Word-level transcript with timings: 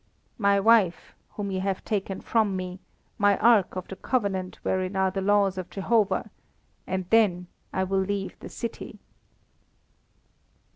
"My 0.39 0.59
wife, 0.59 1.13
whom 1.33 1.51
you 1.51 1.61
have 1.61 1.85
taken 1.85 2.21
from 2.21 2.55
me, 2.57 2.79
my 3.19 3.37
Ark 3.37 3.75
of 3.75 3.87
the 3.87 3.95
Covenant 3.95 4.57
wherein 4.63 4.95
are 4.95 5.11
the 5.11 5.21
laws 5.21 5.59
of 5.59 5.69
Jehovah, 5.69 6.31
and 6.87 7.07
then 7.11 7.45
I 7.71 7.83
will 7.83 7.99
leave 8.01 8.33
the 8.39 8.49
city." 8.49 8.97